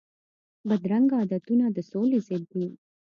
[0.67, 2.65] بدرنګه عادتونه د سولي ضد دي